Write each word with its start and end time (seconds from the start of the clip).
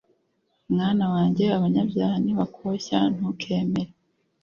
Mwana 0.73 1.05
wanjye, 1.13 1.43
abanyabyaha 1.57 2.15
nibakoshya 2.23 2.99
ntukemere 3.15 3.91